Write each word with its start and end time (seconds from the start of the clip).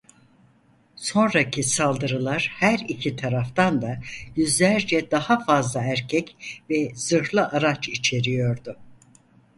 Sonraki 0.95 1.63
saldırılar 1.63 2.51
her 2.59 2.79
iki 2.87 3.15
taraftan 3.15 3.81
da 3.81 3.99
yüzlerce 4.35 5.11
daha 5.11 5.43
fazla 5.43 5.81
erkek 5.83 6.61
ve 6.69 6.91
zırhlı 6.95 7.47
araç 7.47 7.89
içeriyordu. 7.89 8.77